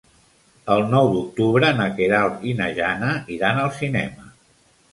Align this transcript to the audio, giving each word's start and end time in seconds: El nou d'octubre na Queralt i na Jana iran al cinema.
El 0.75 0.79
nou 0.93 1.09
d'octubre 1.15 1.69
na 1.81 1.85
Queralt 2.01 2.49
i 2.53 2.55
na 2.63 2.71
Jana 2.81 3.13
iran 3.39 3.65
al 3.67 3.73
cinema. 3.79 4.31